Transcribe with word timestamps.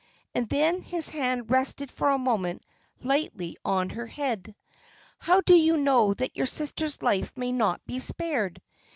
And 0.33 0.49
then 0.49 0.81
his 0.81 1.09
hand 1.09 1.51
rested 1.51 1.91
for 1.91 2.09
a 2.09 2.17
moment 2.17 2.63
lightly 3.03 3.55
on 3.63 3.91
her 3.91 4.07
head. 4.07 4.55
"How 5.19 5.41
do 5.41 5.53
you 5.53 5.77
know 5.77 6.15
that 6.15 6.35
your 6.35 6.47
sister's 6.47 7.03
life 7.03 7.31
may 7.35 7.51
not 7.51 7.85
be 7.85 7.99
spared? 7.99 8.63